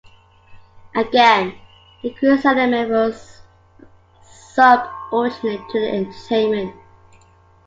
[0.95, 1.53] Again,
[2.01, 3.43] the quiz element was
[4.25, 6.73] subordinate to the entertainment.